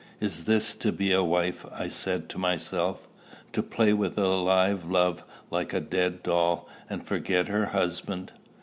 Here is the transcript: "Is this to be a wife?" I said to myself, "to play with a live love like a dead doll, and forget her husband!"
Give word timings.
"Is 0.19 0.45
this 0.45 0.73
to 0.77 0.91
be 0.91 1.11
a 1.11 1.23
wife?" 1.23 1.63
I 1.71 1.87
said 1.87 2.27
to 2.29 2.39
myself, 2.39 3.07
"to 3.53 3.61
play 3.61 3.93
with 3.93 4.17
a 4.17 4.25
live 4.29 4.83
love 4.83 5.23
like 5.51 5.73
a 5.73 5.79
dead 5.79 6.23
doll, 6.23 6.67
and 6.89 7.05
forget 7.05 7.49
her 7.49 7.67
husband!" 7.67 8.31